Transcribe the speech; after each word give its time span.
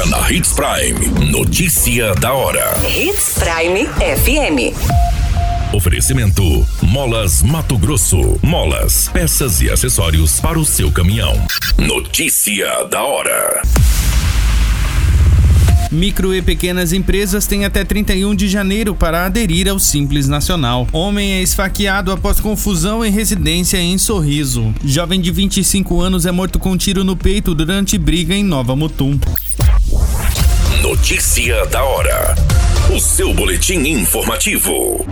Agora 0.00 0.06
na 0.06 0.32
Hits 0.32 0.52
Prime. 0.52 1.30
Notícia 1.30 2.14
da 2.14 2.32
hora. 2.32 2.80
Hits 2.86 3.34
Prime 3.38 3.86
FM. 3.86 4.74
Oferecimento: 5.74 6.66
Molas 6.80 7.42
Mato 7.42 7.76
Grosso. 7.76 8.38
Molas, 8.42 9.10
peças 9.12 9.60
e 9.60 9.70
acessórios 9.70 10.40
para 10.40 10.58
o 10.58 10.64
seu 10.64 10.90
caminhão. 10.90 11.34
Notícia 11.76 12.84
da 12.84 13.02
hora. 13.02 13.62
Micro 15.90 16.32
e 16.32 16.40
pequenas 16.40 16.92
empresas 16.92 17.46
têm 17.46 17.64
até 17.64 17.84
31 17.84 18.34
de 18.34 18.48
janeiro 18.48 18.94
para 18.94 19.26
aderir 19.26 19.68
ao 19.68 19.78
Simples 19.80 20.28
Nacional. 20.28 20.86
Homem 20.92 21.32
é 21.32 21.42
esfaqueado 21.42 22.12
após 22.12 22.38
confusão 22.38 23.04
em 23.04 23.10
residência 23.10 23.76
em 23.76 23.98
Sorriso. 23.98 24.72
Jovem 24.84 25.20
de 25.20 25.32
25 25.32 26.00
anos 26.00 26.26
é 26.26 26.30
morto 26.30 26.60
com 26.60 26.70
um 26.70 26.76
tiro 26.76 27.02
no 27.02 27.16
peito 27.16 27.56
durante 27.56 27.98
briga 27.98 28.34
em 28.34 28.44
Nova 28.44 28.76
Mutum. 28.76 29.18
Notícia 30.82 31.66
da 31.66 31.84
hora. 31.84 32.34
O 32.90 32.98
seu 32.98 33.34
boletim 33.34 33.80
informativo. 33.80 35.04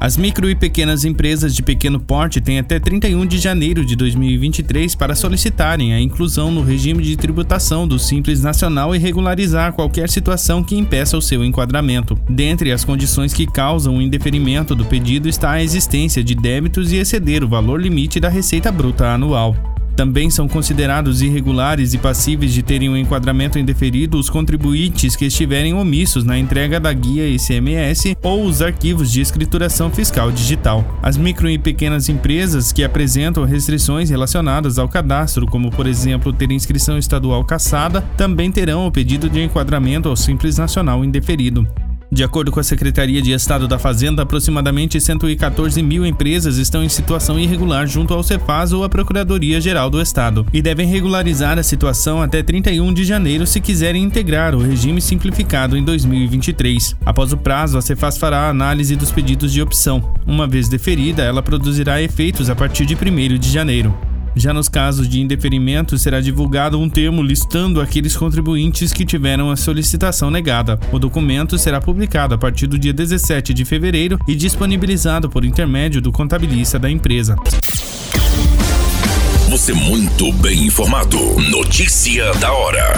As 0.00 0.16
micro 0.16 0.50
e 0.50 0.54
pequenas 0.56 1.04
empresas 1.04 1.54
de 1.54 1.62
pequeno 1.62 2.00
porte 2.00 2.40
têm 2.40 2.58
até 2.58 2.80
31 2.80 3.24
de 3.24 3.38
janeiro 3.38 3.86
de 3.86 3.94
2023 3.94 4.96
para 4.96 5.14
solicitarem 5.14 5.94
a 5.94 6.00
inclusão 6.00 6.50
no 6.50 6.60
regime 6.60 7.04
de 7.04 7.16
tributação 7.16 7.86
do 7.86 8.00
Simples 8.00 8.42
Nacional 8.42 8.96
e 8.96 8.98
regularizar 8.98 9.72
qualquer 9.74 10.10
situação 10.10 10.64
que 10.64 10.76
impeça 10.76 11.16
o 11.16 11.22
seu 11.22 11.44
enquadramento. 11.44 12.18
Dentre 12.28 12.72
as 12.72 12.84
condições 12.84 13.32
que 13.32 13.46
causam 13.46 13.98
o 13.98 14.02
indeferimento 14.02 14.74
do 14.74 14.84
pedido 14.84 15.28
está 15.28 15.52
a 15.52 15.62
existência 15.62 16.22
de 16.22 16.34
débitos 16.34 16.90
e 16.90 16.96
exceder 16.96 17.44
o 17.44 17.48
valor 17.48 17.80
limite 17.80 18.18
da 18.18 18.28
receita 18.28 18.72
bruta 18.72 19.06
anual. 19.06 19.54
Também 19.96 20.28
são 20.30 20.48
considerados 20.48 21.22
irregulares 21.22 21.94
e 21.94 21.98
passíveis 21.98 22.52
de 22.52 22.62
terem 22.62 22.88
um 22.88 22.96
enquadramento 22.96 23.58
indeferido 23.58 24.18
os 24.18 24.28
contribuintes 24.28 25.14
que 25.14 25.26
estiverem 25.26 25.74
omissos 25.74 26.24
na 26.24 26.38
entrega 26.38 26.80
da 26.80 26.92
guia 26.92 27.28
ICMS 27.28 28.16
ou 28.22 28.44
os 28.44 28.60
arquivos 28.60 29.10
de 29.10 29.20
escrituração 29.20 29.90
fiscal 29.90 30.32
digital. 30.32 30.84
As 31.02 31.16
micro 31.16 31.48
e 31.48 31.58
pequenas 31.58 32.08
empresas 32.08 32.72
que 32.72 32.82
apresentam 32.82 33.44
restrições 33.44 34.10
relacionadas 34.10 34.78
ao 34.78 34.88
cadastro, 34.88 35.46
como 35.46 35.70
por 35.70 35.86
exemplo 35.86 36.32
ter 36.32 36.50
inscrição 36.50 36.98
estadual 36.98 37.44
caçada, 37.44 38.00
também 38.16 38.50
terão 38.50 38.86
o 38.86 38.92
pedido 38.92 39.28
de 39.28 39.42
enquadramento 39.42 40.08
ao 40.08 40.16
Simples 40.16 40.58
Nacional 40.58 41.04
indeferido. 41.04 41.66
De 42.14 42.22
acordo 42.22 42.52
com 42.52 42.60
a 42.60 42.62
Secretaria 42.62 43.20
de 43.20 43.32
Estado 43.32 43.66
da 43.66 43.76
Fazenda, 43.76 44.22
aproximadamente 44.22 45.00
114 45.00 45.82
mil 45.82 46.06
empresas 46.06 46.58
estão 46.58 46.84
em 46.84 46.88
situação 46.88 47.40
irregular 47.40 47.88
junto 47.88 48.14
ao 48.14 48.22
Cefaz 48.22 48.72
ou 48.72 48.84
à 48.84 48.88
Procuradoria-Geral 48.88 49.90
do 49.90 50.00
Estado 50.00 50.46
e 50.52 50.62
devem 50.62 50.86
regularizar 50.86 51.58
a 51.58 51.62
situação 51.64 52.22
até 52.22 52.40
31 52.40 52.94
de 52.94 53.02
janeiro 53.02 53.44
se 53.48 53.60
quiserem 53.60 54.04
integrar 54.04 54.54
o 54.54 54.62
regime 54.62 55.00
simplificado 55.00 55.76
em 55.76 55.82
2023. 55.82 56.94
Após 57.04 57.32
o 57.32 57.36
prazo, 57.36 57.78
a 57.78 57.82
Cefaz 57.82 58.16
fará 58.16 58.42
a 58.42 58.50
análise 58.50 58.94
dos 58.94 59.10
pedidos 59.10 59.52
de 59.52 59.60
opção. 59.60 60.14
Uma 60.24 60.46
vez 60.46 60.68
deferida, 60.68 61.24
ela 61.24 61.42
produzirá 61.42 62.00
efeitos 62.00 62.48
a 62.48 62.54
partir 62.54 62.86
de 62.86 62.94
1 62.94 63.38
de 63.40 63.50
janeiro. 63.50 63.92
Já 64.36 64.52
nos 64.52 64.68
casos 64.68 65.08
de 65.08 65.20
indeferimento, 65.20 65.96
será 65.96 66.20
divulgado 66.20 66.78
um 66.78 66.88
termo 66.88 67.22
listando 67.22 67.80
aqueles 67.80 68.16
contribuintes 68.16 68.92
que 68.92 69.04
tiveram 69.04 69.50
a 69.50 69.56
solicitação 69.56 70.30
negada. 70.30 70.78
O 70.92 70.98
documento 70.98 71.56
será 71.56 71.80
publicado 71.80 72.34
a 72.34 72.38
partir 72.38 72.66
do 72.66 72.78
dia 72.78 72.92
17 72.92 73.54
de 73.54 73.64
fevereiro 73.64 74.18
e 74.26 74.34
disponibilizado 74.34 75.30
por 75.30 75.44
intermédio 75.44 76.00
do 76.00 76.10
contabilista 76.10 76.78
da 76.78 76.90
empresa. 76.90 77.36
Você 79.48 79.72
muito 79.72 80.32
bem 80.32 80.64
informado. 80.66 81.18
Notícia 81.50 82.32
da 82.34 82.52
hora. 82.52 82.94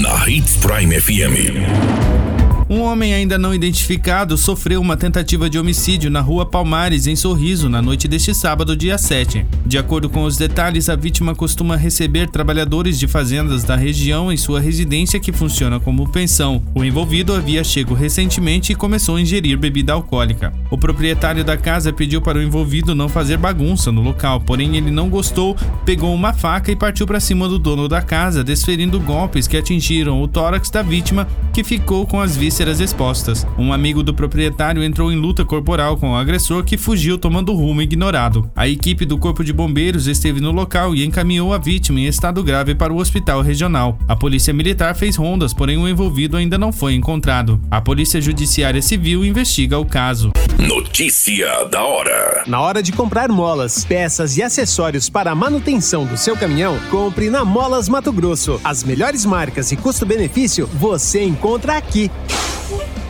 Na 0.00 0.28
Hits 0.28 0.56
Prime 0.56 1.00
FM. 1.00 2.33
Um 2.74 2.82
homem 2.82 3.14
ainda 3.14 3.38
não 3.38 3.54
identificado 3.54 4.36
sofreu 4.36 4.80
uma 4.80 4.96
tentativa 4.96 5.48
de 5.48 5.56
homicídio 5.56 6.10
na 6.10 6.20
rua 6.20 6.44
Palmares, 6.44 7.06
em 7.06 7.14
Sorriso, 7.14 7.68
na 7.68 7.80
noite 7.80 8.08
deste 8.08 8.34
sábado, 8.34 8.76
dia 8.76 8.98
7. 8.98 9.46
De 9.64 9.78
acordo 9.78 10.10
com 10.10 10.24
os 10.24 10.36
detalhes, 10.36 10.88
a 10.88 10.96
vítima 10.96 11.36
costuma 11.36 11.76
receber 11.76 12.28
trabalhadores 12.28 12.98
de 12.98 13.06
fazendas 13.06 13.62
da 13.62 13.76
região 13.76 14.32
em 14.32 14.36
sua 14.36 14.58
residência 14.58 15.20
que 15.20 15.32
funciona 15.32 15.78
como 15.78 16.08
pensão. 16.08 16.64
O 16.74 16.82
envolvido 16.82 17.32
havia 17.32 17.62
chego 17.62 17.94
recentemente 17.94 18.72
e 18.72 18.74
começou 18.74 19.14
a 19.14 19.20
ingerir 19.20 19.56
bebida 19.56 19.92
alcoólica. 19.92 20.52
O 20.68 20.76
proprietário 20.76 21.44
da 21.44 21.56
casa 21.56 21.92
pediu 21.92 22.20
para 22.20 22.38
o 22.38 22.42
envolvido 22.42 22.92
não 22.92 23.08
fazer 23.08 23.36
bagunça 23.36 23.92
no 23.92 24.02
local, 24.02 24.40
porém 24.40 24.76
ele 24.76 24.90
não 24.90 25.08
gostou, 25.08 25.56
pegou 25.84 26.12
uma 26.12 26.32
faca 26.32 26.72
e 26.72 26.76
partiu 26.76 27.06
para 27.06 27.20
cima 27.20 27.48
do 27.48 27.56
dono 27.56 27.86
da 27.86 28.02
casa, 28.02 28.42
desferindo 28.42 28.98
golpes 28.98 29.46
que 29.46 29.56
atingiram 29.56 30.20
o 30.20 30.26
tórax 30.26 30.70
da 30.70 30.82
vítima, 30.82 31.28
que 31.52 31.62
ficou 31.62 32.04
com 32.04 32.20
as 32.20 32.36
vísceras 32.36 32.63
vísceras 32.64 32.80
expostas. 32.80 33.46
Um 33.58 33.72
amigo 33.72 34.02
do 34.02 34.14
proprietário 34.14 34.82
entrou 34.82 35.12
em 35.12 35.16
luta 35.16 35.44
corporal 35.44 35.98
com 35.98 36.12
o 36.12 36.16
agressor 36.16 36.64
que 36.64 36.78
fugiu 36.78 37.18
tomando 37.18 37.52
rumo 37.52 37.82
ignorado. 37.82 38.50
A 38.56 38.66
equipe 38.66 39.04
do 39.04 39.18
Corpo 39.18 39.44
de 39.44 39.52
Bombeiros 39.52 40.06
esteve 40.06 40.40
no 40.40 40.50
local 40.50 40.94
e 40.94 41.04
encaminhou 41.04 41.52
a 41.52 41.58
vítima 41.58 42.00
em 42.00 42.06
estado 42.06 42.42
grave 42.42 42.74
para 42.74 42.92
o 42.92 42.96
hospital 42.96 43.42
regional. 43.42 43.98
A 44.08 44.16
Polícia 44.16 44.54
Militar 44.54 44.96
fez 44.96 45.16
rondas, 45.16 45.52
porém 45.52 45.76
o 45.76 45.86
envolvido 45.86 46.36
ainda 46.36 46.56
não 46.56 46.72
foi 46.72 46.94
encontrado. 46.94 47.60
A 47.70 47.80
Polícia 47.80 48.20
Judiciária 48.20 48.80
Civil 48.80 49.24
investiga 49.24 49.78
o 49.78 49.84
caso. 49.84 50.32
Notícia 50.58 51.64
da 51.64 51.82
hora. 51.82 52.44
Na 52.46 52.60
hora 52.60 52.82
de 52.82 52.92
comprar 52.92 53.28
molas, 53.28 53.84
peças 53.84 54.38
e 54.38 54.42
acessórios 54.42 55.10
para 55.10 55.32
a 55.32 55.34
manutenção 55.34 56.06
do 56.06 56.16
seu 56.16 56.36
caminhão, 56.36 56.78
compre 56.90 57.28
na 57.28 57.44
Molas 57.44 57.88
Mato 57.88 58.12
Grosso. 58.12 58.58
As 58.64 58.82
melhores 58.82 59.26
marcas 59.26 59.70
e 59.72 59.76
custo-benefício 59.76 60.66
você 60.66 61.22
encontra 61.22 61.76
aqui. 61.76 62.10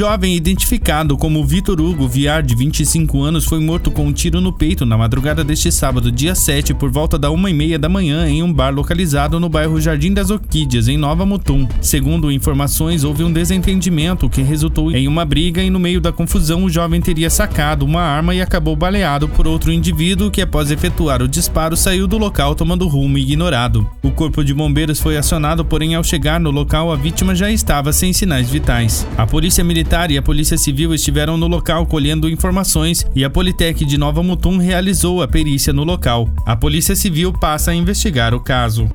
Jovem 0.00 0.34
identificado 0.34 1.14
como 1.14 1.44
Vitor 1.44 1.78
Hugo 1.78 2.08
Viar, 2.08 2.42
de 2.42 2.54
25 2.54 3.22
anos, 3.22 3.44
foi 3.44 3.60
morto 3.60 3.90
com 3.90 4.06
um 4.06 4.12
tiro 4.14 4.40
no 4.40 4.50
peito 4.50 4.86
na 4.86 4.96
madrugada 4.96 5.44
deste 5.44 5.70
sábado, 5.70 6.10
dia 6.10 6.34
7, 6.34 6.72
por 6.72 6.90
volta 6.90 7.18
da 7.18 7.30
uma 7.30 7.50
e 7.50 7.52
meia 7.52 7.78
da 7.78 7.86
manhã, 7.86 8.26
em 8.26 8.42
um 8.42 8.50
bar 8.50 8.74
localizado 8.74 9.38
no 9.38 9.50
bairro 9.50 9.78
Jardim 9.78 10.14
das 10.14 10.30
Orquídeas, 10.30 10.88
em 10.88 10.96
Nova 10.96 11.26
Mutum. 11.26 11.68
Segundo 11.82 12.32
informações, 12.32 13.04
houve 13.04 13.24
um 13.24 13.30
desentendimento 13.30 14.26
que 14.30 14.40
resultou 14.40 14.90
em 14.90 15.06
uma 15.06 15.22
briga 15.26 15.62
e 15.62 15.68
no 15.68 15.78
meio 15.78 16.00
da 16.00 16.10
confusão 16.10 16.64
o 16.64 16.70
jovem 16.70 17.02
teria 17.02 17.28
sacado 17.28 17.84
uma 17.84 18.00
arma 18.00 18.34
e 18.34 18.40
acabou 18.40 18.74
baleado 18.74 19.28
por 19.28 19.46
outro 19.46 19.70
indivíduo 19.70 20.30
que, 20.30 20.40
após 20.40 20.70
efetuar 20.70 21.20
o 21.20 21.28
disparo, 21.28 21.76
saiu 21.76 22.06
do 22.06 22.16
local 22.16 22.54
tomando 22.54 22.88
rumo 22.88 23.18
ignorado. 23.18 23.86
O 24.02 24.10
corpo 24.10 24.42
de 24.42 24.54
bombeiros 24.54 24.98
foi 24.98 25.18
acionado, 25.18 25.62
porém 25.62 25.94
ao 25.94 26.02
chegar 26.02 26.40
no 26.40 26.50
local 26.50 26.90
a 26.90 26.96
vítima 26.96 27.34
já 27.34 27.50
estava 27.50 27.92
sem 27.92 28.14
sinais 28.14 28.48
vitais. 28.48 29.06
A 29.18 29.26
polícia 29.26 29.62
Militar 29.90 30.10
e 30.12 30.16
a 30.16 30.22
Polícia 30.22 30.56
Civil 30.56 30.94
estiveram 30.94 31.36
no 31.36 31.48
local 31.48 31.84
colhendo 31.84 32.28
informações 32.28 33.04
e 33.12 33.24
a 33.24 33.30
Politec 33.30 33.84
de 33.84 33.98
Nova 33.98 34.22
Mutum 34.22 34.56
realizou 34.56 35.20
a 35.20 35.26
perícia 35.26 35.72
no 35.72 35.82
local. 35.82 36.30
A 36.46 36.54
Polícia 36.54 36.94
Civil 36.94 37.32
passa 37.32 37.72
a 37.72 37.74
investigar 37.74 38.32
o 38.32 38.38
caso. 38.38 38.88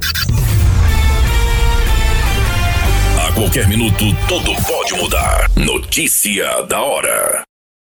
A 3.27 3.31
qualquer 3.33 3.67
minuto, 3.67 4.05
tudo 4.29 4.55
pode 4.63 4.93
mudar. 4.93 5.51
Notícia 5.57 6.61
da 6.69 6.81
hora. 6.81 7.54